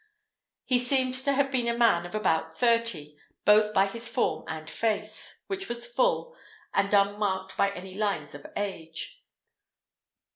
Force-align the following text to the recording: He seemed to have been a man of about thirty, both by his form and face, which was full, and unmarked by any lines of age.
He 0.65 0.79
seemed 0.79 1.13
to 1.13 1.33
have 1.33 1.51
been 1.51 1.67
a 1.67 1.77
man 1.77 2.07
of 2.07 2.15
about 2.15 2.57
thirty, 2.57 3.15
both 3.45 3.71
by 3.71 3.85
his 3.85 4.09
form 4.09 4.43
and 4.47 4.67
face, 4.67 5.43
which 5.45 5.69
was 5.69 5.85
full, 5.85 6.35
and 6.73 6.91
unmarked 6.91 7.55
by 7.55 7.69
any 7.75 7.93
lines 7.93 8.33
of 8.33 8.47
age. 8.57 9.23